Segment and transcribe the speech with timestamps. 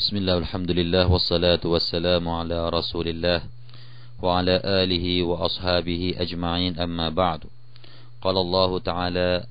[0.00, 3.40] بسم الله والحمد لله والصلاة والسلام على رسول الله
[4.24, 6.80] وعلى آله وأصحابه أجمعين.
[6.80, 7.40] أما بعد
[8.24, 9.44] قال الله تعالى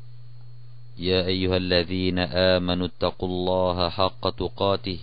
[0.97, 4.99] يا أيها الذين آمنوا اتقوا الله حق تقاته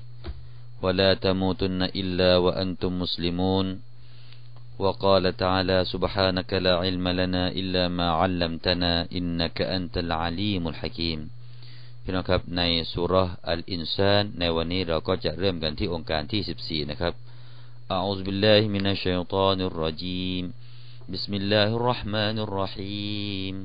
[0.83, 3.67] ولا تموتن إلا وأنتم مسلمون.
[4.79, 11.36] وقال تعالى سبحانك لا علم لنا إلا ما علمتنا إنك أنت العليم الحكيم.
[12.06, 12.62] พี่น้องครับใน
[12.94, 13.14] สุร
[13.50, 16.42] อัลอินซานในวันนี้เราก็จะเริ่มกันที่องค์การที่
[16.86, 17.14] 14นะครับ
[17.92, 20.46] อัลลอฮฺบิลลาฮิมินัชชัยฏานิรรจีม
[21.10, 23.56] بسم الله الرحمن الرحيم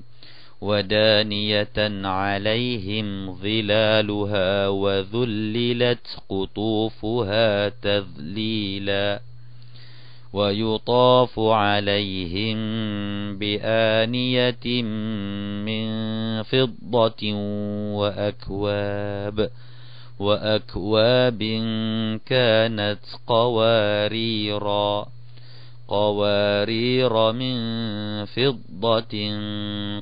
[0.60, 1.78] ودانية
[2.19, 3.06] عليهم
[3.45, 9.20] ظلالها وذللت قطوفها تذليلا
[10.34, 12.58] ويطاف عليهم
[13.38, 14.84] بآنية
[15.66, 15.88] من
[16.44, 17.34] فضة
[17.99, 19.49] وأكواب
[20.20, 21.40] وأكواب
[22.26, 25.05] كانت قواريرا
[25.87, 27.55] قوارير من
[28.26, 29.13] فضة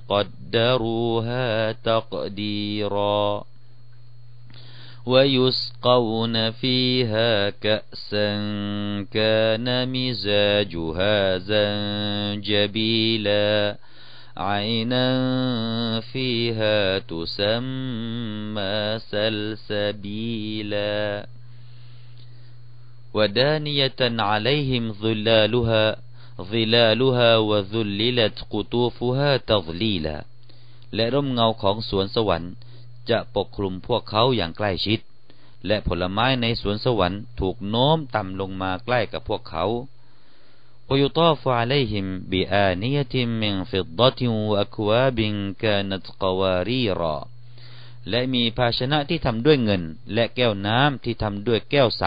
[0.10, 3.44] قدروها تقديرا.
[5.09, 8.37] ويسقون فيها كأسا
[9.13, 11.39] كان مزاجها
[12.39, 13.77] زنجبيلا
[14.37, 15.11] عينا
[16.01, 21.27] فيها تسمى سلسبيلا
[23.15, 25.97] ودانية عليهم ظلالها
[26.41, 30.25] ظلالها وذللت قطوفها تظليلا
[30.97, 32.55] และร่มเงาของสวนสวรรค์
[33.11, 35.01] จะปกคลุมพวกเขาอย่างใกล้ชิด
[35.67, 39.67] และผลไม้ในสวนสวรรค์ถูกโน้มต่ำลงมาใกล้กับพวกเขา
[40.91, 45.19] ويطاف عليهم بآنية من فضة وأكواب
[45.63, 47.17] كانت قواريرا
[48.11, 49.83] และมีภาชนะที่ทำด้วยเงิน
[50.15, 52.05] และแก้วน้ำที่ทำด้วยแก้วใส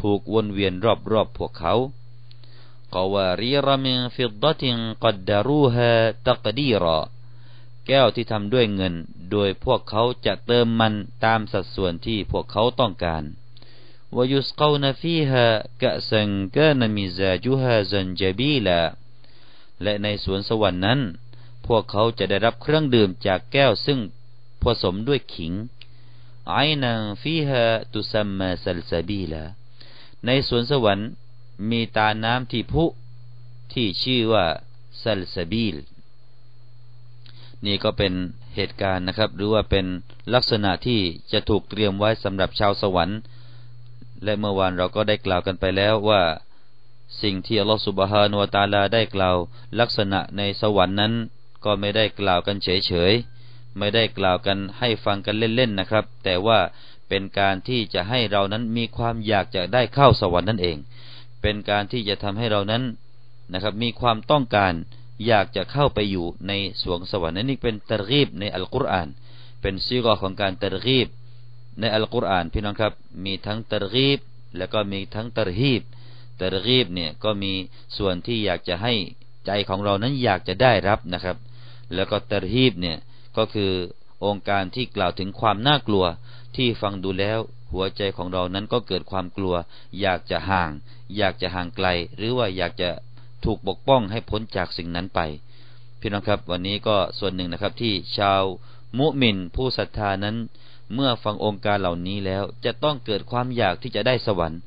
[0.00, 0.72] ถูกวนเวียน
[1.12, 1.74] รอบๆพวกเขา
[2.96, 4.64] قوارير من فضة
[5.04, 5.92] قدروها
[6.28, 6.98] تقديرا
[7.87, 8.93] แก้วที่ทำด้วยเงิน
[9.31, 10.93] โดยพวกเขาจะเติมมัน
[11.25, 13.23] ตามสัดส่วนที่พวกเขาต้องการ
[14.15, 15.45] วยุสกานฟีฮะ
[15.81, 18.79] กะสังกานมิซาจุฮาซันจบีลา
[19.83, 20.99] และในสวนสวรรค์นั้น
[21.65, 23.99] พวกเขาจะได้รับเครื่องดื่มจากแก้วซึ่ง
[24.61, 25.53] ผสมด้วยขิง
[26.49, 29.43] ไอนังฟีฮะตุซัมมาซัลซาบีลา
[30.25, 31.09] ในสวนสวรรค์
[31.69, 32.85] มีตาน้ำที่พุ
[33.73, 34.45] ที่ชื่อว่า
[35.03, 35.75] ซัลซาบีล
[37.65, 38.13] นี่ก็เป็น
[38.55, 39.85] เหตุการณ์นะครับ หรือว่าเป็น
[40.33, 40.99] ลักษณะที่
[41.31, 43.19] จะถูกเตรียมไว้สำหรับชาวสวรรค์
[44.23, 46.21] และเมื่อวานเราก็ได้กล่าวกันไปแล้วว่า
[47.21, 49.37] สิ่งที่อัลลอฮฺสุบฮานวตาลาได้กล่าว
[49.79, 51.13] ลักษณะในสวรรค์นั้น
[51.65, 56.59] ก็ไม่ได้กล่าวกันเฉยๆไม่ได้กล่าวกันให้ฟังกันเล่นๆนะครับ แต่ว่า
[57.09, 60.77] เป็นการที่จะให้เรานั้นมีความอยากจะได้เข้าสวรรค์นั่นเอง
[61.41, 62.83] เป็นการที่จะทำให้เรานั้น
[63.53, 64.73] นะครับ มีความต้องการ
[65.27, 69.07] อยากจะเข้าไปอยู่ในสวงสวรรค์นี่เป็นตรีบในอัลกุรอาน
[69.61, 71.07] เป็นซีกอของการตรีบ
[71.79, 72.93] ในอัลกุรอานพี่น้องครับ
[73.25, 74.19] มีทั้งตรีบ
[74.57, 75.81] แล้วก็มีทั้งตรฮีบ
[76.39, 77.53] ตรีบเนี่ยก็มี
[77.97, 78.93] ส่วนที่อยากจะให้
[79.45, 81.37] ใจของเรานั้นอยากจะได้รับนะครับ
[81.95, 82.97] แล้วก็ตรฮีบเนี่ย
[83.37, 83.71] ก็คือ
[84.25, 86.05] องค์การที่กล่าวถึงความน่ากลัว
[86.55, 87.39] ที่ฟังดูแล้ว
[87.73, 89.55] หัวใจของเรานั้นก็เกิดความกลัว
[90.01, 90.71] อยากจะห่าง
[91.17, 91.87] อยากจะห่างไกล
[92.17, 92.89] หรือว่าอยากจะ
[93.45, 95.19] ถูกปกป้องให้พ้นจากสิ่งนั้นไป
[95.99, 98.41] พี่น้องครับวันนี้ก็ส่วนหนึ่งนะครับที่ชาว
[98.97, 100.35] มุมินผู้ศรัทธานั้น
[100.93, 104.59] เมื่อฟังองค์การเหล่านี้แล้วจะต้องเกิดความอยากที่จะได้สวรรค์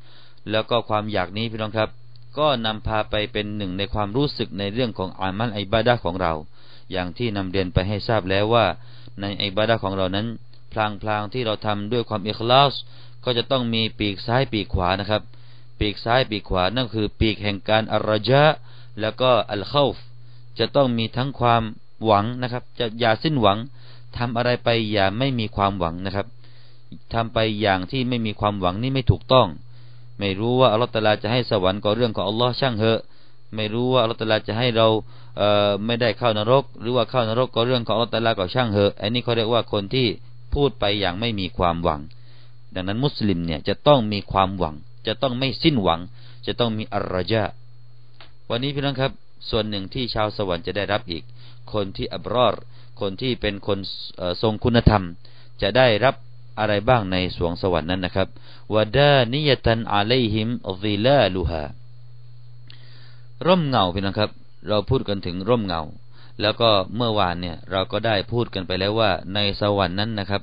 [0.51, 1.91] แล้วก็ความอยากนี้พี่น้องครับ
[2.39, 6.33] ก็นำพาไปเป็นหนึ่งในความรู้สึกในเรื่องของอามันไอบาดาของเรา
[6.93, 8.67] อย่างที่นำเรียนไปให้ทราบแล้วว่า
[9.21, 10.27] ในไอบาดาของเรานั้น
[10.73, 12.75] พลางพลางที่เราทำด้วยความอิคลาส
[13.25, 15.23] ก็จะต้องมีปีกซ้ายปีกขวานะครับ
[15.83, 18.45] ปีกซ้ายปีกขวา นั่นคือปีกแห่งการอรจา
[19.01, 19.87] แล้วก็อัลเข้า
[20.59, 21.63] จะต้องมีทั้งความ
[22.05, 23.59] หวังนะครับ จะอย่าสิ้นหวัง
[24.17, 26.27] ทำอะไรไปอย่าไม่มีความหวังนะครับ
[27.15, 29.49] ทำไปอย่างที่ไม่มีความหวังนี่ไม่ถูกต้อง
[30.19, 33.01] ไม่รู้ว่าอัลลอฮฺตาลาจะให้สวรรค์ก็เรื่องของอัลลอฮ์ช่างเหอะ
[33.55, 34.87] ไม่รู้ว่าอัลลอฮฺตาลาจะให้เรา
[35.39, 40.07] เอ่อไม่ได้เข้านรก หรือว่าเข้านรกก็เรื่องของอัลลอฮฺตาลาก็ช่างเหอะ อันนี้เขาเรียกว่าคนที่
[40.55, 42.01] พูดไปอย่างไม่มีความหวัง
[42.75, 44.77] ดังนั้นมุสลิมเนี่ยจะต้องมีความหวัง
[45.07, 46.01] จะต้องไม่สิ้นหวัง
[46.47, 47.45] จะต้องมีอัรจา
[48.51, 49.13] วันนี้พี่น้องครับ
[49.51, 51.23] ส่วนหนึ่งที่ชาวสวรรค์จะได้รับอีก
[51.73, 52.55] คนที่อับรอด
[53.01, 53.79] คนที่เป็นคน
[54.43, 55.03] ทรงคุณธรรม
[55.63, 56.15] จะได้รับ
[56.59, 58.29] อะไรบ้างในสวงสวรรค์นั้นนะครับ
[58.75, 60.49] วดานิยตันอาเลหิม
[60.83, 61.63] ซิลาลูฮา
[63.47, 64.31] ร่มเงาพี่น้องครับ
[64.69, 65.83] เราพูดกันถึงร่มเงา
[66.41, 70.43] แล้วก็เมื่อวานเนี่ยเราก็ได้พูดกันไปแล้วว่าในสวรรค์นั้นนะครับ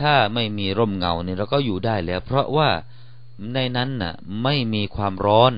[0.00, 2.68] ถ้าไม่มีร่มเงาเนี่ยเราก็อยู่ได้แล้ว เพราะว่า
[3.54, 5.52] ในนั้นน่ะ ไม่มีความร้อน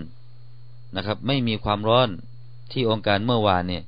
[0.97, 2.09] นะครับ ไม่มีความร้อน
[2.73, 3.82] ที่องค์การเมื่อวานเนี่ย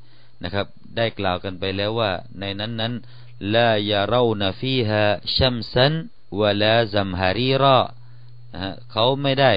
[0.44, 0.66] นะครับ
[0.96, 2.10] ได้กล่าวกันไปแล้วว่า
[2.40, 2.92] ในนั้นนั้น
[3.54, 5.02] ลายาเรานฟีฮะ
[5.36, 5.92] ชัมซัน
[6.38, 7.78] วะลาซัมฮารีรอ
[8.92, 9.52] เขาไม่ได้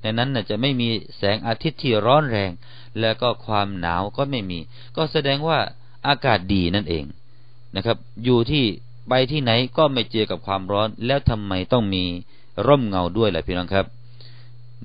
[0.00, 2.50] ในนั้นน่ะจะไม่มีแสงอาทิตย์ที่ร้อนแรง
[3.00, 4.58] แล้วก็ความหนาวก็ไม่มี
[4.96, 5.58] ก็แสดงว่า
[6.06, 7.04] อากาศดีนั่นเอง
[7.76, 8.64] นะครับ อยู่ที่
[9.08, 12.04] ไปที่ไหนก็ไม่เจอกับความร้อน แล้วทำไมต้องมี
[12.66, 13.86] ร่มเงาด้วยแหละพี่น้องครับ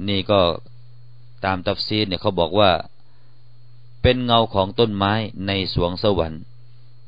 [0.07, 0.39] นี่ก็
[1.45, 2.71] ตามตัฟซีนเนี่ยเขาบอกว่า
[4.01, 5.13] เป็นเงาของต้นไม้
[5.47, 6.41] ในสวงสวรรค์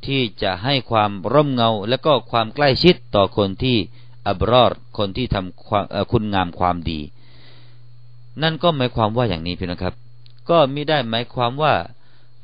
[0.05, 3.77] ที่จะให้ความร่มเงาและก็ความใกล้ชิดต่อคนที่
[4.27, 6.99] อับรอดคนที่ทำความคุณงามความดี
[8.41, 9.95] นั่นก็หมายความว่าอย่างนี้พี่น้องครับ
[10.49, 11.73] ก็ไม่ได้หมายความว่า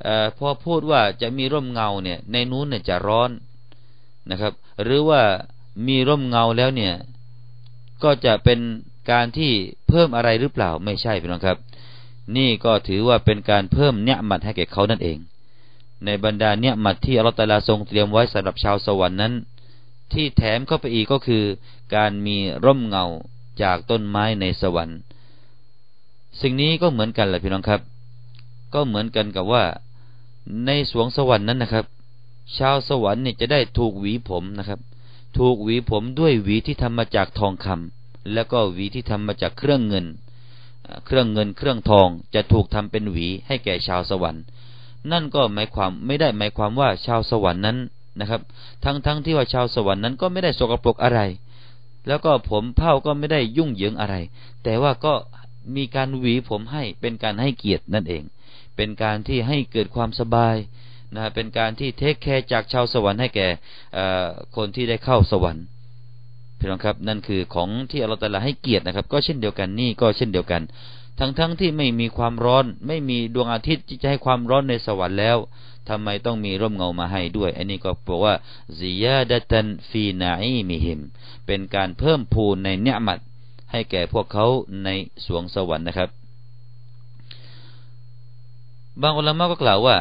[0.05, 3.29] อพอพูดว่าจะมีร่มเงาเนี่ยในนู้นเนี่ยจะร้อน
[4.31, 4.53] นะครับ
[4.83, 5.21] หรือว่า
[5.87, 6.93] มีร่มเงาแล้วเนี่ย
[8.03, 8.59] ก็จะเป็น
[9.11, 9.51] การที่
[9.87, 11.57] เพิ่มอะไรหรือเปล่าไม่ใช่พี่น้องครับ
[12.37, 15.17] นี่ก็ถือว่าเป็นการเพิ่มเนี่ยมัดให้แก่เขานั่นเอง
[16.05, 19.33] ในบรรดาเนี่ยมัดที่อัลตาลาทรงเตรียมไว้สำหรับชาวสวรรค์นั้น
[20.13, 21.43] ที่แถมเข้าไปอีกก็คือ
[21.95, 23.05] การมีร่มเงา
[23.61, 24.99] จากต้นไม้ในสวรรค์
[26.41, 27.81] สิ่งนี้ก็เหมือนกันแหละพี่น้องครับ
[28.73, 29.63] ก็เหมือนกันกับว่า
[30.65, 31.85] ในสวงสวรรค์นั้นนะครับ
[32.57, 34.79] ชาวสวรรค์เนี่ยจะได้ถูกหวีผมนะครับ
[35.37, 40.05] ถูกหวีผมด้วยหวีที่ทำมาจากทองคำแล้วก็หวีที่ทำมาจากเครื่องเงิน
[41.05, 44.43] เครื่องเงินเครื่องทองจะถูกทำเป็นหวีให้แก่ชาวสวรรค์
[45.11, 47.77] นั่นก็หมายความไม่ได้หมายความว่าชาวสวรรค์นั้น
[48.19, 48.41] นะครับ
[48.83, 51.19] ทั้งๆที่ว่าชาวสวรรค์นั้นก็ไม่ได้สกปรกอะไร
[52.07, 54.15] แล้วก็ผมเผ้าก็ไม่ได้ยุ่งเหยิงอะไร
[54.63, 55.13] แต่ว่าก็
[55.75, 58.23] มีการหวีผมให้เป็นการให้เกียรตินั่นเอง
[58.75, 60.55] เป็นการที่ให้เกิดความสบาย
[61.15, 63.47] นะเป็นการที่ take care จากชาวสวรรค์ให้แก่
[64.55, 65.65] คนที่ได้เข้าสวรรค์
[66.57, 70.61] พี่น้องครับนั่นคือของที่อัลลอฮฺให้เกียรตินะครับ ก็เช่นเดียวกันนี่ก็เช่นเดียวกัน
[71.19, 75.37] ทั้งๆที่ไม่มีความร้อน ไม่มีดวงอาทิตย์ที่จะให้ความร้อนในสวรรค์แล้ว
[75.89, 78.35] ทำไมต้องมีร่มเงามาให้ด้วย อันนี้ก็บอกว่า
[78.77, 80.99] ซิยาดะตันฟีนาอีมิหิม
[81.45, 83.19] เป็นการเพิ่มพูนในเนื้อมัด
[83.71, 84.45] ให้แก่พวกเขา
[84.83, 84.89] ใน
[85.25, 86.09] สวงสวรรค์นะครับ
[89.01, 89.95] บางอุลามะก็กล่าวว่า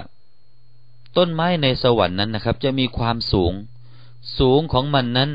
[1.17, 3.53] ต้นไม้ในสวรรค์นั้นนะครับ จะมีความสูง
[4.39, 5.31] สูงของมันนั้น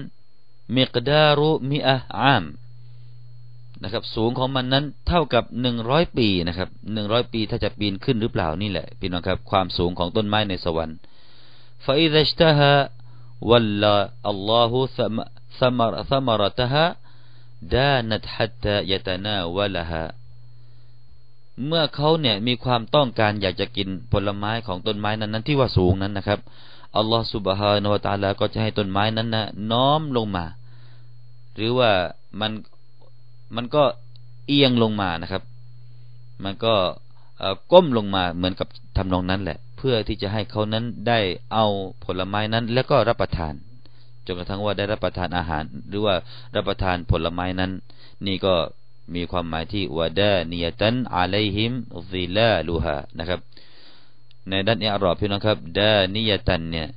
[0.75, 2.43] มิกดารุมิอะอาม
[3.83, 10.97] นะครับ สูงของมันนั้นเท่ากับหนึ่งร้อยปีนะครับหนึ่งร้อยปีถ้าจะปีนขึ้นหรือเปล่านี่แหละพี่น้องครับ ความสูงของต้นไม้ในสวรรค์
[11.85, 12.71] ฟาอิดะชตฮะ
[13.49, 13.95] วัลลา
[14.29, 15.07] อัลลอฮุซั
[15.77, 16.85] มรซัมรตฮะ
[17.75, 20.03] ดานัตฮัตตะยตนาวะละฮะ
[21.67, 26.39] เมื่อเขาเนี่ยมีความต้องการอยากจะกินผลไม้ของต้นไม้นั้นนั้นที่ว่าสูงนั้นนะครับ
[26.97, 30.45] อัลลอฮฺสุบฮานวตาลาก็จะให้ต้นไม้นั้นนะน้อมลงมา
[31.55, 31.91] หรือว่า
[32.39, 32.51] มัน
[33.55, 33.83] มันก็
[34.47, 35.43] เอียงลงมานะครับ
[36.43, 36.73] มันก็
[37.71, 38.67] ก้มลงมาเหมือนกับ
[38.97, 41.19] ทำนองนั้นแหละ เพื่อที่จะให้เขานั้นได้
[41.53, 41.65] เอา
[42.05, 43.53] ผลไม้นั้น แล้วก็รับประทาน
[44.25, 46.15] จนกระทั่งว่าได้รับประทานอาหาร หรือว่า
[46.55, 47.71] รับประทานผลไม้นั้น
[48.27, 48.53] นี่ก็
[49.15, 51.71] มีความหมายที่วดานียตันอะลัยฮิม
[52.11, 53.39] ซิลาลูฮานะครับ
[54.49, 56.87] ในด้านอิอรอบพี่น้องครับดานียตันเนี่ย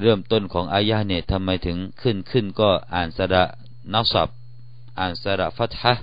[0.00, 3.44] เริ่มต้นของอายะเนี่ยทำไมถึงขึ้นขึ้นก็อ่านสระ
[3.92, 4.28] นัสับ
[4.98, 5.94] อ่านสระฟัตฮะ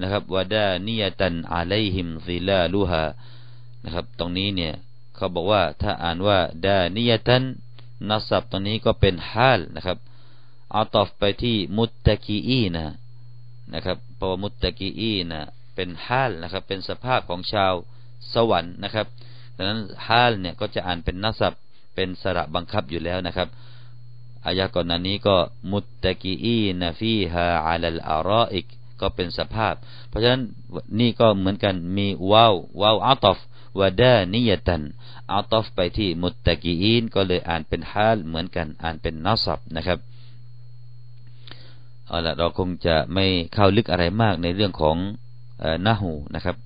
[0.00, 3.02] นะครับวดานียตันอะลัยฮิมซิลาลูฮา
[3.84, 4.72] นะครับ ตรงนี้เนี่ย
[5.16, 7.42] เขาบอกว่าถ้าอ่านว่าดานียตัน
[8.08, 9.98] นัสับตรงนี้ก็เป็นฮาลนะครับ
[10.72, 12.84] เอาตอบไปที่มุตตะกีอีนะ
[13.74, 15.40] นะครับปวมุตตะกีอีนะ
[15.74, 17.74] เป็นฮาลนะครับ เป็นสภาพของชาว
[18.34, 19.06] สวรรค์นะครับ
[19.56, 21.52] ดังนั้นฮาลเนี่ยก็จะอ่านเป็นนัสับ
[21.94, 23.48] เป็นสระบังคับอยู่แล้วนะครับ
[24.46, 25.36] อายะก่อนนั้นนี้ก็
[25.70, 28.66] มุตตะกีอีนะฟีฮาอัลลอารออิก
[29.00, 29.74] ก็เป็นสภาพ
[30.08, 30.42] เพราะฉะนั้น
[31.00, 33.38] นี่ก็เหมือนกันมีว้าวว้าวอัตฟ
[33.78, 34.82] วดานิยตัน
[35.32, 39.98] อัตฟไปที่มุตตะกีอีนก็เลยอ่านเป็นฮาลเหมือนกันอ่านเป็นนัสับนะครับ
[42.08, 44.96] เอาละเราคงจะไม่เข้าลึกอะไรมากในเรื่องของ
[45.86, 46.56] นาหูนะครับ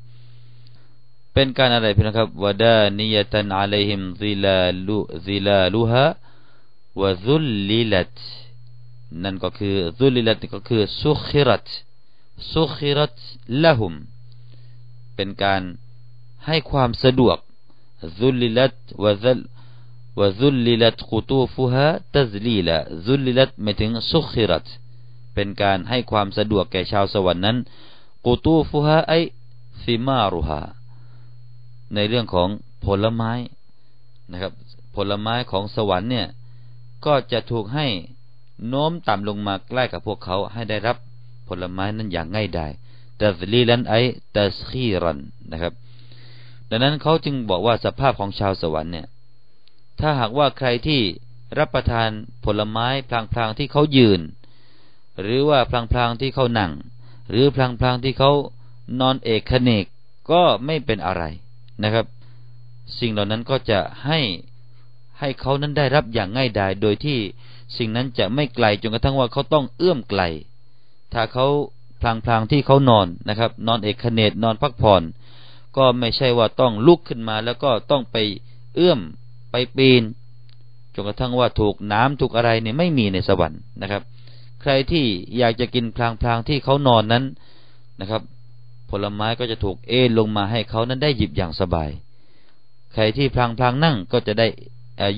[1.34, 6.04] เป็นการอะไรพี่นะครับวดานิยตันอะลัยฮิมซิลาลุซิลาลุฮะ
[7.00, 8.16] วะซุลลิลัต
[9.22, 11.66] นั่นก็คือซุลลิลัตก็คือสุขิรัต
[12.54, 13.16] สุขิรัต
[13.62, 13.94] ละหุม
[15.16, 15.62] เป็นการ
[16.46, 17.38] ให้ความสะดวก
[18.18, 19.40] ซุลลิลัตวะซัล
[20.20, 24.66] วะซุลลิลัตกุตูฟุฮะตัซลีละซุลลิลัตหมายถึงสุขิรัต
[25.40, 27.58] เป็นการให้ความสะดวกแก่ชาวสวรรค์นั้น
[28.24, 29.12] กูตูฟุฮะไอ
[29.82, 30.60] ซิมารุฮา
[31.94, 32.48] ในเรื่องของ
[32.84, 33.32] ผลไม้
[34.30, 34.52] นะครับ
[34.96, 36.26] ผลไม้ของสวรรค์เนี่ย
[37.06, 37.86] ก็จะถูกให้
[38.68, 40.96] โน้มต่ำลงมาใกล้กับพวกเขาให้ได้รับ
[41.48, 42.72] ผลไม้นั้นอย่างง่ายดาย
[43.20, 43.94] ตัซลีลันไอ
[44.36, 45.18] ตัสคีรัน
[45.52, 45.72] นะครับ
[46.68, 49.06] ดังนั้นเขาจึงบอกว่าสภาพของชาวสวรรค์เนี่ย
[50.00, 51.00] ถ้าหากว่าใครที่
[51.58, 52.08] รับประทาน
[52.44, 54.20] ผลไม้พลางๆที่เขายืน
[55.22, 56.72] หรือว่าพลางๆที่เขานั่ง
[57.30, 58.30] หรือพลางๆที่เขา
[59.00, 59.84] นอนเอกขเนก
[60.30, 61.22] ก็ไม่เป็นอะไร
[61.82, 62.06] นะครับ
[62.98, 64.20] สิ่งเหล่านั้นก็จะให้
[65.18, 67.18] ให้เขานั้นได้รับอย่างง่ายดายโดยที่
[67.76, 70.22] สิ่งนั้นจะไม่ไกลจนกระทั่งว่าเขาต้องเอื้อมไกล
[71.12, 71.46] ถ้าเขา
[72.00, 75.02] พลางๆที่เขานอนนะครับ นอนเอกเนตนอนพักผ่อน
[75.76, 78.16] ก็ไม่ใช่ว่าต้องลุกขึ้นมา แล้วก็ต้องไป
[78.76, 79.00] เอื้อม
[79.50, 80.02] ไปปีน
[80.94, 84.02] จนกระทั่งว่าถูกน้ำถูกอะไรเนี่ยไม่มีในสวรรค์นะครับ
[84.60, 85.06] ใครที่
[85.38, 87.24] อยากจะกินพลางพลางที่เขานอนนั้น
[88.00, 88.22] นะครับ
[88.90, 91.90] ผลไม้ก็จะถูกเอ็นลงมาให้เขานั้นได้หยิบอย่างสบาย
[92.92, 94.46] ใครที่พลางพลางนั่งก็จะได้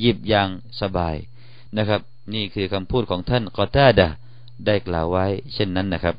[0.00, 0.48] หยิบอย่าง
[0.80, 1.14] สบาย
[1.76, 2.00] นะครับ
[2.34, 4.08] นี่คือคำพูดของท่านกอตาดะ
[4.66, 6.16] ได้กล่าวไว้ เช่นนั้นนะครับ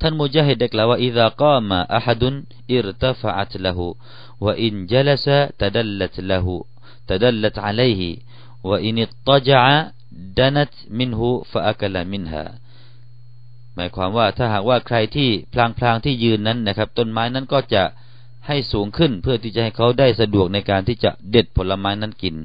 [0.00, 2.34] ท่านมุจาฮิดได้กล่าวว่าอิดะกามาอัฮดุน
[2.72, 3.86] อิรตฟะอัตละหู
[4.44, 6.54] วอินจัลสะตดัลลัตละหู
[7.08, 8.08] ตดลัตอะลัยฮิ
[8.70, 8.96] วอิน
[9.28, 9.58] ตจา
[10.38, 12.02] ดานัตมินหูฟะอักลา
[13.74, 17.82] หมายความว่าถ้าหากว่าใครที่พลางพลางที่ยืนนั้นนะครับ ต้นไม้นั้นก็จะ
[18.46, 22.36] ให้สูงขึ้นเพื่อที่จะให้เขาได้สะดวกในการที่จะเด็ดผลไม้นั้นกิน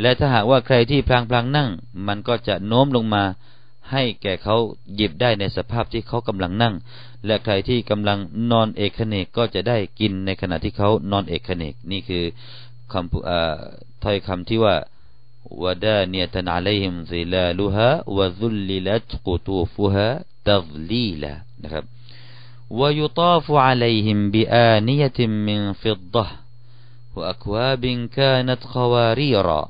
[0.00, 1.70] และถ้าหากว่าใครที่พลางพลางนั่ง
[2.06, 3.24] มันก็จะโน้มลงมา
[3.92, 4.56] ให้แก่เขา
[4.94, 6.74] หยิบได้ในสภาพที่เขากำลังนั่ง
[7.26, 8.18] และใครที่กำลัง
[8.50, 12.24] นอนเอกเนกก็จะได้กินในขณะที่เขานอนเอกเนกนี่คือ
[12.92, 14.74] คำถ้อยคำที่ว่า
[15.63, 20.07] วดาเนียตันอะลัยฮิมซิลาลุฮะวะซุลลิลัตกุตูฟุฮะ
[20.49, 21.85] ตัซลีละนะครับ
[22.79, 26.27] ويطاف عليهم بآنية من فضة
[27.15, 27.83] وأكواب
[28.17, 29.61] كانت خواريرا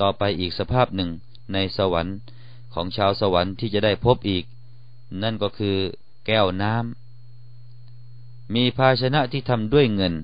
[0.00, 1.10] ต่อไปอีกสภาพหนึ่ง
[1.52, 2.18] ในสวรรค์
[2.74, 4.44] ของชาวสวรรค์ที่จะได้พบอีก
[5.22, 5.76] นั่นก็คือ
[6.26, 10.14] แก้วน้ำมีภาชนะที่ทำด้วยเงิน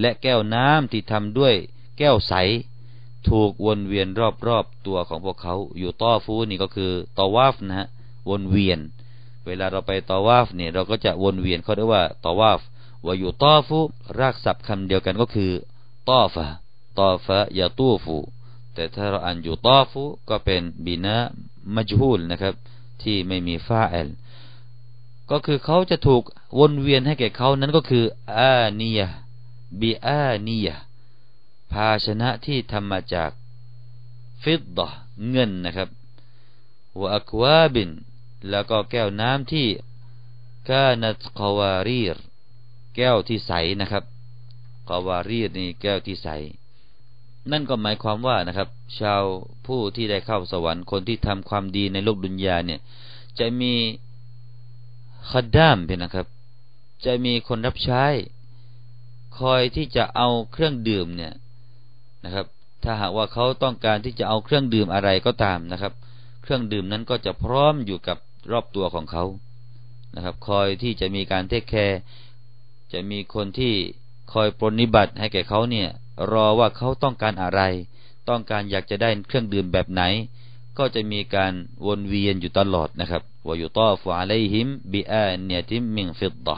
[0.00, 1.54] และแก้วน้ำที่ทำด้วย
[1.98, 2.34] แก้วใส
[3.29, 4.07] ถูกวนเวียน
[4.47, 7.87] รอบๆตัวของพวกเขาอยู่ต้อฟูนี่ก็คือตอวาฟนะฮะ
[8.29, 8.79] วนเวียน
[9.45, 12.59] เวลาเราไปตอวาฟเนี่ยเราก็จะวนเวียนเขาเรียกว่าตอวาฟ
[13.05, 13.79] ว่าอยู่ต้อฟู
[14.19, 15.51] รากศัพท์คำเดียวกันก็คือ
[16.09, 16.45] ต้อฟะ
[16.97, 18.17] ต้อฟะยาตูฟู
[18.73, 21.17] แต่ถ้าเราอ่านอยู่ต้อฟูก็เป็นบินะ
[21.75, 22.53] มัจฮูลนะครับ
[23.01, 24.09] ที่ไม่มีฟาเอล
[25.31, 26.23] ก็คือเขาจะถูก
[26.59, 28.05] วนเวียนให้แก่เขานั้นก็คือ
[28.37, 29.01] อานีย
[29.79, 30.69] บีอานีย
[31.71, 33.31] ภาชนะที่ทำมาจาก
[34.43, 34.89] ฟิดดะ
[35.29, 35.89] เงินนะครับ
[36.99, 37.89] วะอักวาบิน
[38.49, 39.67] แล้วก็แก้วน้ำที่
[40.69, 42.17] กานัตกวารีร
[42.95, 44.03] แก้วที่ใสนะครับ
[44.89, 46.27] กวารีรนี่แก้วที่ใส
[47.51, 48.69] นั่นก็หมายความว่านะครับ
[48.99, 49.23] ชาว
[49.65, 52.79] ผู้ที่ได้เข้าสวรรค์คนที่ทำความดีในโลกดุนยาเนี่ย
[53.39, 53.73] จะมี
[55.29, 56.27] ขด้ามเป็นนะครับ
[57.05, 58.05] จะมีคนรับใช้
[59.39, 61.33] คอยที่จะเอาเครื่องดื่มเนี่ย
[62.25, 62.45] นะครับ
[62.83, 65.93] ถ้าหากว่าเขาต้องการที่จะเอาเครื่องดื่มอะไรก็ตามนะครับ
[66.43, 68.17] เครื่องดื่มนั้นก็จะพร้อมอยู่กับ
[68.51, 69.23] รอบตัวของเขา
[70.15, 71.99] นะครับ คอยที่จะมีการเทคแคร์
[72.93, 73.73] จะมีคนที่
[74.33, 75.87] คอยปรนิบัติให้แก่เขาเนี่ย
[76.31, 77.61] รอว่าเขาต้องการอะไร
[78.29, 80.01] ต้องการอยากจะได้เครื่องดื่มแบบไหน
[80.77, 81.53] ก็จะมีการ
[81.85, 86.57] วนเวียนอยู่ตลอดนะครับويطاف عليهم بآنية من فضة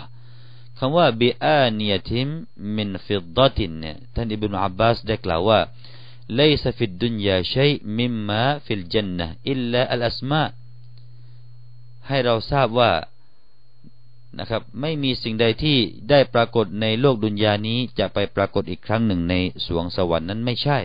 [0.78, 2.28] คำว่าบิอาเนียติม
[2.76, 5.61] มินฟิดดะตินเนี่ย ท่านอิบนุอับบาสได้กล่าวว่า
[6.40, 10.49] ليس في الدنيا شيء مما في الجنة إلا الأسماء
[12.09, 12.90] ให้เราทราบว่า
[14.38, 15.78] นะครับ ไม่มีสิ่งใดที่
[16.11, 19.35] ได้ปรากฏในโลกดุนยานี้จะไปปรากฏอีกครั้งหนึ่งใน
[19.66, 20.78] สวงสวรรค์นั้นไม่ใช่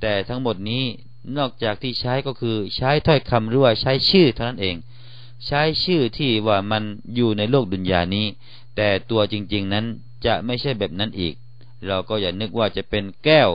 [0.00, 0.84] แต่ทั้งหมดนี้
[1.38, 4.76] นอกจากที่ใช้ก็คือใช้ถ้อยคำหรือว่าใช้ชื่อเท่านั้นเอง
[5.46, 6.82] ใช้ชื่อที่ว่ามัน
[7.14, 8.26] อยู่ในโลกดุนยานี้
[8.75, 9.85] แต่ตัวจริง ๆนั้น
[10.25, 11.35] จะไม่ใช่แบบนั้นอีก
[11.87, 13.49] เราก็อย่านึกว่าจะเป็นแก้ว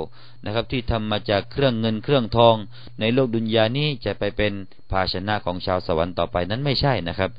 [0.44, 2.56] นะครับ ที่ทำมาจากเครื่องเงินเครื่องทอง
[3.00, 4.52] ในโลกดุนยานี้จะไปเป็น
[4.90, 7.30] ภาชนะของชาวสวรรค์ต่อไปนั้นไม่ใช่นะครับ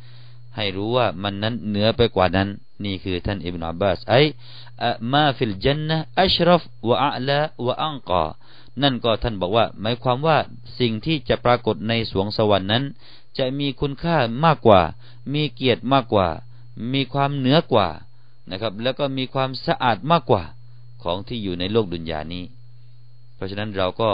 [0.56, 2.50] ให้รู้ว่ามันนั้นเหนือไปกว่านั้น
[2.86, 4.16] นี่คือท่านอิบนาอับาสไอ
[5.14, 8.24] มาฟิลจันนะอัชรฟวะอัลาวะอังกา
[8.82, 10.38] นั่นก็ท่านบอกว่า หมายความว่า
[10.80, 12.84] สิ่งที่จะปรากฏในสรวงสวรรค์นั้น
[13.38, 14.82] จะมีคุณค่ามากกว่า
[15.34, 16.28] มีเกียรติมากกว่า
[16.94, 17.90] มีความเหนือกว่า
[18.52, 20.44] นะครับ แล้วก็มีความสะอาดมากกว่า
[21.04, 22.44] ของที่อยู่ในโลกดุนยานี้
[23.36, 24.10] เพราะฉะนั้นเราก็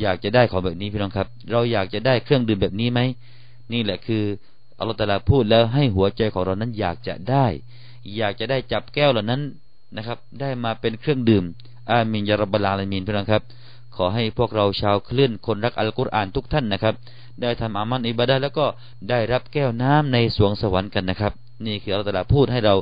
[0.00, 3.00] อยากจะได้ของแบบนี้พี่น้องครับ เราอยากจะได้เครื่องดื่มแบบนี้ไหม
[3.72, 4.24] นี่แหละคือ
[4.78, 7.46] อัลลอฮฺตาลาพูดแล้วให้หัวใจของเรานั้นอยากจะได้
[8.16, 9.42] อยากจะได้จับแก้วเหล่านั้น
[9.96, 11.44] นะครับ ได้มาเป็นเครื่องดื่ม
[11.90, 13.42] อามินยารับบลาลามีนพี่น้องครับ
[13.96, 16.94] ขอให้พวกเราชาวเคลื่อนคนรักอัลกุรอานทุกท่านนะครับ
[17.40, 18.66] ได้ทำอามันอิบาดาแล้วก็
[19.10, 21.32] ได้รับแก้วน้ำในสวงสวรรค์กันนะครับ
[21.66, 22.74] นี่คืออัลลอฮฺพูดให้เรา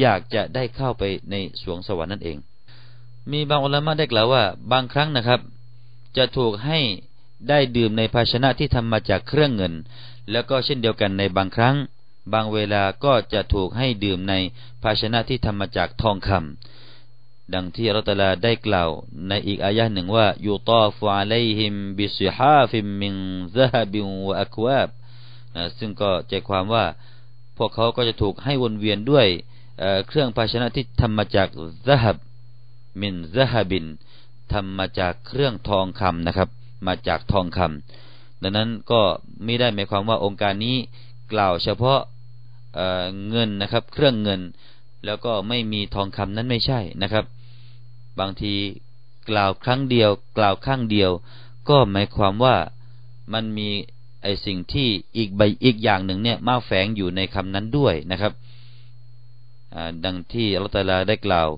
[0.00, 2.36] อยากจะได้เข้าไปในสวงสวรรค์นั่นเอง
[3.32, 5.40] มีบางอุลามะได้กล่าวว่าบางครั้งนะครับ
[6.16, 6.78] จะถูกให้
[7.48, 9.72] ได้ดื่มในภาชนะที่ทำมาจากเครื่องเงิน
[10.30, 11.76] แล้วก็เช่นเดียวกันในบางครั้ง
[12.32, 14.34] บางเวลาก็จะถูกให้ดื่มใน
[14.82, 18.90] ภาชนะที่ทำมาจากทองคำดังที่อัลลอฮฺได้กล่าว
[19.28, 23.14] ในอีกอายะหนึ่งว่าيطاف عليهم بصحاف من
[23.56, 24.88] ذهب وأكواب
[25.54, 26.84] นะซึ่งก็ใจความว่า
[27.56, 29.26] พวกเขาก็จะถูกให้วนเวียนด้วย
[30.06, 31.48] เครื่องภาชนะที่ทำมาจาก
[31.86, 32.16] ซะฮับ
[33.00, 33.84] มินซะฮับิน
[34.52, 36.48] ทำมาจากเครื่องทองคำนะครับ
[36.86, 39.00] มาจากทองคำดังนั้นก็
[39.44, 40.76] ไม่ได้หมายความว่าองค์การนี้
[41.32, 42.00] กล่าวเฉพาะ
[42.74, 44.40] เเงินนะครับ เครื่องเงิน
[45.04, 47.24] แล้วก็ไม่มีทองคำนั้นไม่ใช่นะครับ
[48.20, 48.54] บางที
[49.30, 51.10] กล่าวครั้งเดียว กล่าวข้างเดียว
[51.68, 52.56] ก็หมายความว่า
[53.32, 53.68] มันมี
[54.22, 58.32] ไอสิ่งที่อีกใบอีกอย่างหนึ่งเนี่ยมาแฝงอยู่ในคำนั้นด้วยนะครับ
[60.04, 61.48] ดังที่อัลตัลลาได้กล่าว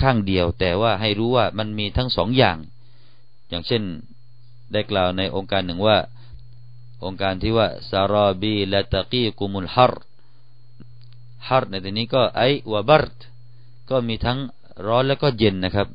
[0.00, 2.58] ข้างเดียว แต่ว่าให้รู้ว่ามันมีทั้งสองอย่าง
[3.48, 3.82] อย่างเช่น
[4.72, 5.98] ได้กล่าวในองค์การหนึ่งว่า
[7.04, 9.94] องค์การที่ว่าซาราบีละตะกีกุมุลฮาร
[11.48, 13.04] ฮารในที่นี้ก็ไอวะบัร
[13.90, 14.38] ก็มีทั้ง
[14.86, 15.88] ร้อนแล้วก็เย็นนะครับ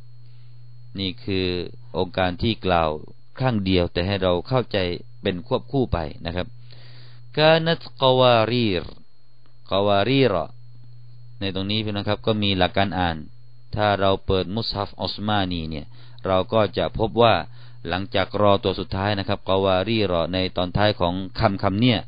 [1.00, 1.46] นี่คือ
[1.98, 2.90] องค์การที่กล่าว
[3.40, 4.78] ข้างเดียว แต่ให้เราเข้าใจ
[5.24, 6.48] เป็นควบคู่ไปนะครับ
[7.38, 8.84] كانت قوارير
[9.72, 10.36] قوارير
[11.40, 13.18] ในตรงนี้พี่นะครับก็มีหลักการอ่าน
[13.76, 15.86] ถ้าเราเปิดมุสฮัฟออสมานีเนี่ย
[16.26, 17.34] เราก็จะพบว่า
[17.88, 22.00] หลังจากรอตัวสุดท้ายนะครับقواريرا ในตอนท้ายของคำคำเนี่ย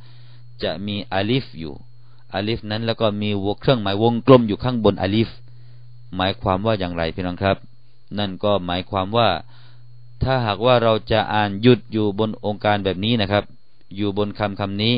[0.63, 1.73] จะมีอาลิฟอยู่
[2.33, 5.29] อาลิฟนั้นแล้วก็มีวงเครื่องหมายวงกลมอยู่ข้างบนอาลิฟ
[6.15, 7.57] หมายความว่าอย่างไรพี่น้องครับ
[8.19, 9.29] นั่นก็หมายความว่า
[10.23, 13.43] ถ้าหากว่าเราจะอ่านหยุดอยู่บนโองการแบบนี้นะครับ
[13.95, 14.95] อยู่บนคำคำนี้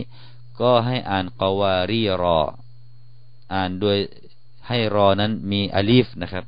[0.62, 2.40] ก็ให้อ่านقواريرا
[3.54, 3.98] อ่านโดย
[4.68, 6.46] ให้รอนั้นมีอลิฟนะครับ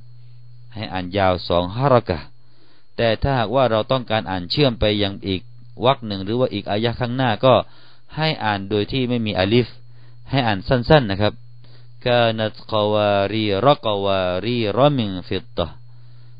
[0.76, 2.20] ให้อ่านยาวสองฮารกะ
[2.98, 5.42] แต่ถ้าหากว่าเราต้องการอ่านเชื่อมไปยังอีก
[5.86, 7.54] วรรคหนึ่งหรือว่าอีกอายะข้างหน้าก็
[8.18, 9.68] ให้อ่านโดยที่ไม่มีอลิฟ
[10.30, 11.34] ให้อ่านสั้นๆนะครับ
[12.06, 15.60] كانت قوارير قوارير من فضة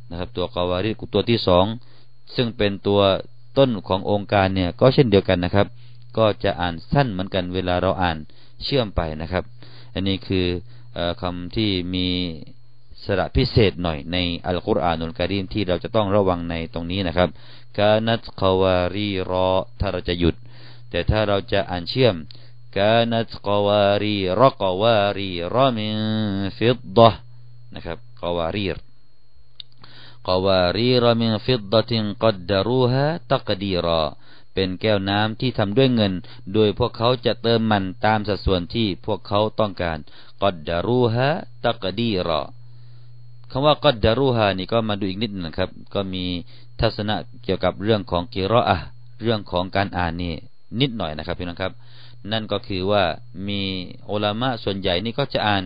[0.10, 1.66] นะครับ ตัว قوارير ตัวที่สอง
[2.36, 3.02] ซึ่งเป็นตัว
[3.58, 5.68] ต้นขององค์การเนี่ยก็เช่นเดียวกันนะครับ
[6.18, 8.18] ก็จะอ่านสั้นเหมือนกันเวลาเราอ่าน
[8.64, 9.44] เชื่อมไปนะครับ
[9.94, 10.46] อันนี้คือ
[10.98, 12.08] อคำที่มี
[13.04, 17.30] สระพิเศษหน่อยในอัลกุรอานุลกิริมที่เราจะต้องระวังในตรงนี้นะครับ
[17.78, 20.36] กานัตคาวารีรอถ้าเราจะหยุด
[20.90, 22.16] แต่ถ้าเราจะอ่านเชื่อม
[22.78, 25.98] กานัตกาวารีรอกาวารีรอมิน
[26.58, 27.10] ฟิดดะ
[27.76, 28.78] นะครับกาวารีร
[30.28, 34.02] กวารีรมินฟิดดะตินกัดดารูฮะตักดีรอ
[34.54, 36.14] เป็นแก้วน้ำที่ทำด้วยเงิน
[36.54, 39.98] โดยพวกเขาจะเติมมันตามสัดส่วนที่พวกเขาต้องการ
[40.42, 41.30] กัดดารูฮะ
[41.64, 42.42] ตักดีรอ
[43.52, 46.24] คำว่ากัดดารูฮะนี่ก็มาดูอีกนิดนะครับ ก็มี
[46.80, 48.78] ทัศนะเกี่ยวกับเรื่องของกิรออะ
[49.22, 50.34] เรื่องของการอ่านนี่
[50.80, 51.74] นิดหน่อยนะครับพี่น้องครับ
[52.32, 53.04] นั่นก็คือว่า
[53.48, 53.62] มี
[54.12, 55.64] อุลามะส่วนใหญ่นี่ก็จะอ่าน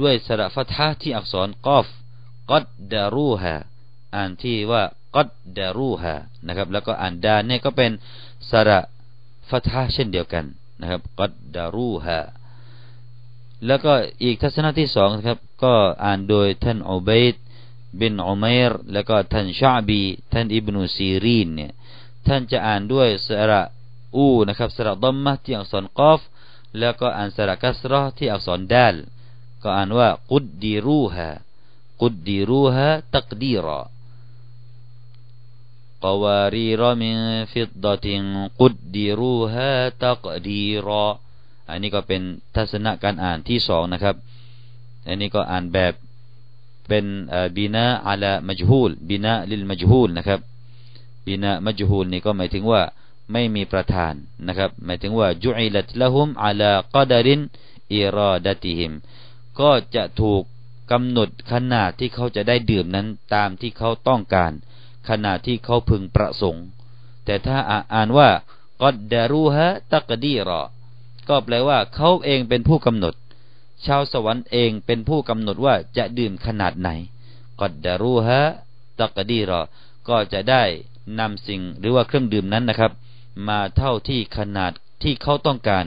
[0.00, 1.86] ด้วยสระฟัทะที่อักษรกอฟ
[2.50, 3.54] กัดดารูฮะ
[4.14, 4.82] อ่านที่ว่า
[5.16, 6.14] กัดดารูฮะ
[6.46, 7.90] นะครับ แล้วก็อ่านดาเนี่ยก็เป็น
[8.50, 8.80] สระ
[9.48, 10.44] ฟัทาเช่นเดียวกัน
[10.80, 12.20] นะครับกัดดารูฮะ
[13.66, 15.74] แล้วก็อีกทัศนะที่สองครับ ก็
[16.04, 17.34] อ่านโดยท่านอุบัยด
[18.00, 20.00] บินอุมัยร์แล้วก็ท่านชาบี
[20.32, 21.72] ท่านอิบนุซีรีนเนี่ย
[22.26, 23.62] ท่านจะอ่านด้วยสระ
[24.16, 26.20] อูนะครับสระดอมมะที่อักษรกอฟ
[26.78, 28.94] แล้วก็อ่านสระกัสรอที่อักษรดัล
[29.62, 31.28] ก็อ่านว่ากุดดีรูฮะ
[32.01, 33.81] قدروها تقديرا
[36.05, 37.15] قوارير من
[37.53, 38.07] فضة
[38.61, 41.05] قدروها تقديرا
[41.69, 42.21] อันนี้ก็เป็น
[42.55, 44.15] ทัศนะการอ่านที่สองนะครับ
[45.07, 45.93] อันนี้ก็อ่านแบบ
[46.87, 47.05] เป็น
[47.57, 50.39] บินาอัลมัจฮูลบินาลิลมัจฮูลนะครับ
[51.27, 52.81] บินามัจฮูลนี่ก็หมายถึงว่า
[53.31, 54.13] ไม่มีประธาน
[54.47, 57.41] นะครับ หมายถึงว่าจุอิลัตละหุมอัลากดาริน
[57.95, 58.93] อิราดติหิม
[59.59, 60.43] ก็จะถูก
[60.90, 64.52] กำหนดขนาดที่เขาจะได้ดื่มนั้นตามที่เขาต้องการ
[65.08, 66.64] ขนาดที่เขาพึงประสงค์
[67.24, 67.56] แต่ถ้า
[67.94, 68.28] อ่านว่า
[68.82, 70.62] กอดดารูฮะตักดีรอ
[71.28, 73.14] ก็แปลว่าเขาเองเป็นผู้กำหนด
[73.86, 76.88] ชาวสวรรค์เองเป็นผู้กำหนดว่าจะดื่มขนาดไหน
[77.60, 78.40] กอดดารูฮะ
[79.00, 79.60] ตักดีรอ
[80.08, 80.62] ก็จะได้
[81.18, 82.92] นำสิ่งหรือว่าเครื่องดื่มนั้นนะครับ
[83.48, 85.84] มาเท่าที่ขนาดที่เขาต้องการ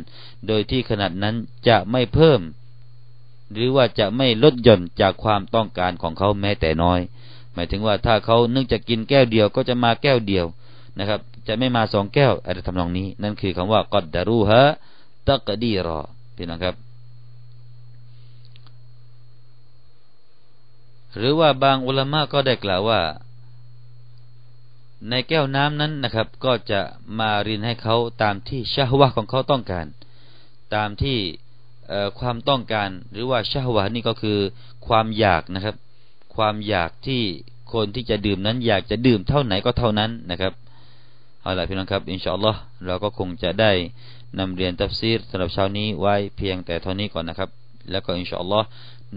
[0.48, 1.36] โดยที่ขนาดนั้น
[1.68, 2.40] จะไม่เพิ่ม
[3.54, 7.00] หรือว่าจะไม่ลดหย่อนจากความต้องการของเขาแม้แต่น้อย
[7.54, 10.46] หมายถึงว่าถ้าเขานึกจะกินแก้วเดียวก็จะมาแก้วเดียว
[11.00, 14.64] นะครับ จะไม่มาสองแก้วอะไรทำนองนี้ นั่นคือคำว่ากอดดารูฮะ
[15.28, 16.00] ตะกดีรอ
[16.36, 16.76] พี่น้องครับ
[21.18, 23.02] หรือว่าบางอุลามะก็ได้กล่าวว่า
[25.10, 26.82] ในแก้วน้ำนั้นนะครับ ก็จะ
[27.20, 29.86] มารินให้เขาตามที่ชาวะของเขาต้องการ
[30.76, 31.18] ตามที่
[32.20, 34.38] ความต้องการหรือว่าชาวะนี่ก็คือ
[34.88, 35.76] ความอยากนะครับ
[36.36, 37.22] ความอยากที่
[37.74, 40.54] คนที่จะดื่มนั้นอยากจะดื่มเท่าไหนก็เท่านั้นนะครับ
[41.42, 43.72] เอาล่ะพี่น้องครับอินชาอัลลอฮ์เราก็คงจะได้
[44.40, 47.50] นำเรียนตัฟซีรสำหรับเช้านี้ไว้เพียงแต่เท่านี้ก่อนนะครับ
[47.92, 48.68] แล้วก็อินชาอัลลอฮ์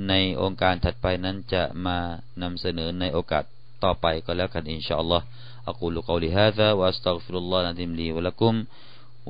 [0.08, 1.98] ในโองการถัดไปนั้นจะมา
[2.42, 3.44] นำเสนอในโอกาส
[3.84, 5.24] ต่อไปก็แล้วกันอินชาอัลลอฮ์
[5.68, 8.54] أقول قولي هذا وأستغفر الله العظيم لي ولكم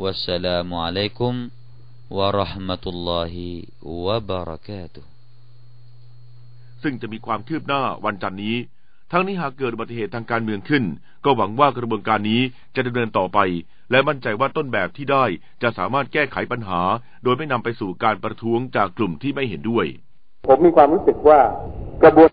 [0.02, 1.34] والسلام عليكم
[2.17, 3.33] ورحمة الله
[4.05, 5.03] وبركاته
[6.83, 8.55] ซึ่งจะมีความคืบหน้าวันจันนี้
[9.11, 10.83] ทั้งนี้หากเกิดอุบัติเหตุทางการเมืองขึ้น
[11.25, 12.41] ก็หวังว่ากระบวนการนี้
[12.75, 13.39] จะดำเนินต่อไป
[13.91, 15.25] และมั่นใจว่าต้นแบบที่ได้
[15.61, 16.81] จะสามารถแก้ไขปัญหา
[17.23, 19.85] โดยไม่นำไปสู่การประท้วงจากกลุ่มที่ไม่เห็นด้วย
[20.47, 21.39] ผมมีความรู้สึกว่า
[22.03, 22.21] กระบวน